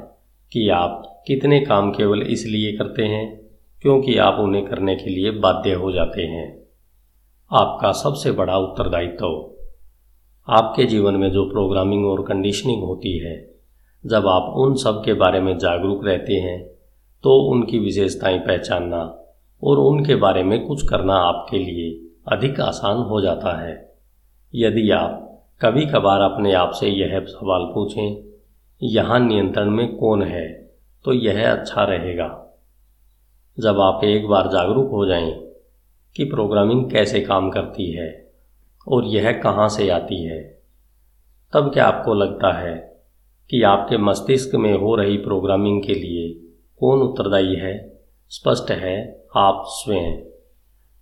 कि 0.53 0.69
आप 0.69 1.23
कितने 1.27 1.61
काम 1.61 1.91
केवल 1.91 2.23
इसलिए 2.23 2.73
करते 2.73 3.05
हैं 3.05 3.41
क्योंकि 3.83 4.17
आप 4.17 4.39
उन्हें 4.41 4.65
करने 4.67 4.97
के 4.97 5.11
लिए 5.11 5.31
बाध्य 5.31 5.73
हो 5.73 5.93
जाते 5.93 6.23
हैं? 6.23 6.62
आपका 7.53 7.93
सबसे 7.93 8.33
बड़ा 8.33 8.57
उत्तरदायित्व। 8.59 9.51
आपके 10.49 10.85
जीवन 10.85 11.17
में 11.17 11.31
जो 11.31 11.45
प्रोग्रामिंग 11.51 12.07
और 12.07 12.23
कंडीशनिंग 12.23 12.83
होती 12.83 13.19
है, 13.19 13.55
जब 14.07 14.27
आप 14.27 14.53
उन 14.57 14.75
सब 14.75 15.03
के 15.05 15.15
बारे 15.15 15.41
में 15.41 15.59
जागरूक 15.59 16.05
रहते 16.05 16.35
हैं 16.35 16.62
तो 17.25 17.37
उनकी 17.51 17.79
विशेषताएँ 17.79 18.39
पहचानना 18.39 19.03
और 19.62 19.79
उनके 19.79 20.15
बारे 20.15 20.43
में 20.43 20.67
कुछ 20.67 20.89
करना 20.89 21.15
आपके 21.15 21.59
लिए 21.59 22.09
अधिक 22.29 22.61
आसान 22.61 22.97
हो 22.97 23.21
जाता 23.21 23.62
है। 23.62 23.95
यदि 24.55 24.91
आप 24.91 25.42
कभी 25.61 25.87
कभार 25.87 26.20
अपने 26.20 26.53
आप 26.53 26.70
से 26.70 26.88
यह 26.88 27.25
सवाल 27.25 27.64
पूछें, 27.75 28.23
यहाँ 28.83 29.20
नियंत्रण 29.20 29.70
में 29.70 29.96
कौन 29.96 30.23
है? 30.23 30.75
तो 31.05 31.12
यह 31.12 31.53
अच्छा 31.53 31.85
रहेगा। 31.85 32.59
जब 33.61 33.81
आप 33.81 34.05
एक 34.05 34.29
बार 34.29 34.46
जागरूक 34.46 34.90
हो 34.90 35.07
जाएँ 35.07 35.42
कि 36.16 36.25
प्रोग्रामिंग 36.25 36.90
कैसे 36.90 37.20
काम 37.20 37.51
करती 37.51 37.92
है 37.92 38.33
और 38.88 39.05
यह 39.05 39.33
कहाँ 39.33 39.68
से 39.68 39.88
आती 39.88 40.25
है, 40.25 40.62
तब 41.53 41.73
क्या 41.73 41.85
आपको 41.85 42.14
लगता 42.14 42.53
है 42.53 43.03
कि 43.51 43.62
आपके 43.62 43.96
मस्तिष्क 43.96 44.55
में 44.55 44.79
हो 44.79 44.94
रही 44.96 45.16
प्रोग्रामिंग 45.16 45.83
के 45.83 45.94
लिए 45.94 46.35
कौन 46.81 47.01
उत्तरदायी 47.01 47.55
है? 47.55 48.01
स्पष्ट 48.29 48.70
है, 48.70 49.25
आप 49.37 49.62
स्वयं। 49.66 50.32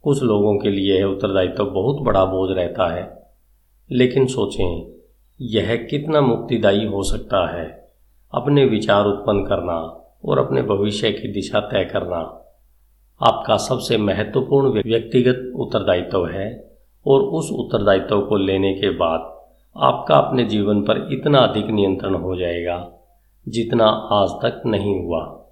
कुछ 0.02 0.22
लोगों 0.22 0.58
के 0.58 0.70
लिए 0.70 0.98
यह 0.98 1.04
उत्तरदायित्व 1.04 1.64
बहुत 1.64 1.96
बड़ा 2.02 2.24
बोझ 2.24 2.56
रहता 2.56 2.94
है। 2.94 3.22
लेकिन 3.90 4.26
सोचें, 4.26 4.90
यह 5.40 5.86
कितना 5.90 6.20
मुक्तिदायी 6.20 6.84
हो 6.84 7.02
सकता 7.02 7.60
है। 7.60 7.88
अपने 8.34 8.64
विचार 8.64 9.06
उत्पन्न 9.06 9.46
करना 9.46 9.96
और 10.24 10.38
अपने 10.38 10.62
भविष्य 10.62 11.10
की 11.10 11.32
दिशा 11.32 11.60
तय 11.60 11.84
करना 11.84 12.36
आपका 13.22 13.56
सबसे 13.56 13.98
महत्वपूर्ण 13.98 14.82
व्यक्तिगत 14.82 15.52
उत्तरदायित्व 15.56 16.26
है 16.26 16.76
और 17.06 17.22
उस 17.22 17.50
उत्तरदायित्व 17.52 18.20
को 18.20 18.36
लेने 18.36 18.74
के 18.74 18.90
बाद 18.90 19.40
आपका 19.76 20.14
अपने 20.14 20.44
जीवन 20.44 20.82
पर 20.82 21.08
इतना 21.12 21.38
अधिक 21.38 21.66
नियंत्रण 21.66 22.14
हो 22.14 22.36
जाएगा 22.36 22.92
जितना 23.48 23.86
आज 23.86 24.28
तक 24.28 24.62
नहीं 24.66 25.04
हुआ। 25.04 25.46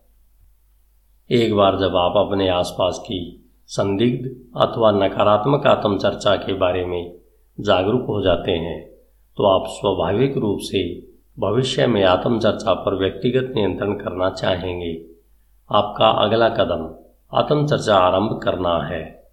एक 1.30 1.54
बार 1.54 1.78
जब 1.78 1.96
आप 1.96 2.12
अपने 2.16 2.48
आसपास 2.48 2.98
की 2.98 3.47
संदिग्ध 3.70 4.60
अथवा 4.60 4.90
नकारात्मक 4.90 5.66
आत्मचर्चा 5.66 6.36
के 6.36 6.52
बारे 6.52 6.84
में 6.84 7.18
जागरूक 7.60 8.02
हो 8.02 8.22
जाते 8.22 8.52
हैं 8.52 8.88
तो 9.36 9.44
आप 9.44 9.64
स्वाभाविक 9.66 10.36
रूप 10.36 10.58
से 10.60 11.00
भविष्य 11.38 11.86
में 11.86 12.04
आत्मचर्चा 12.04 12.74
पर 12.74 12.94
व्यक्तिगत 12.94 13.52
नियंत्रण 13.54 13.92
करना 13.92 14.30
चाहेंगे। 14.30 15.04
आपका 15.72 16.08
अगला 16.08 16.48
कदम, 16.48 16.94
आत्मचर्चा 17.38 17.96
आरंभ 17.96 18.40
करना 18.42 18.82
है। 18.82 19.30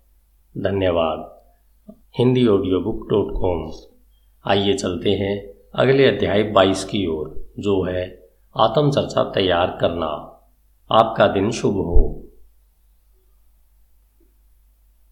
धन्यवाद। 0.58 1.46
Hindi 2.20 2.48
audio 2.48 2.80
book 2.80 3.08
dot 3.10 3.28
com 3.32 3.72
आइए 4.52 4.74
चलते 4.74 5.10
हैं 5.10 5.48
अगले 5.76 6.08
अध्याय 6.08 6.44
22 6.44 6.84
की 6.84 7.08
ओर, 7.08 7.54
जो 7.60 7.84
है 7.84 8.30
आत्मचर्चा 8.58 9.24
तैयार 9.24 9.78
करना। 9.82 10.42
आपका 10.92 11.28
दिन 11.28 11.52
शुभ 11.52 11.74
हो। 11.74 12.25